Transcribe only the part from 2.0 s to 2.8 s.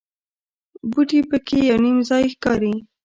ځای ښکاري.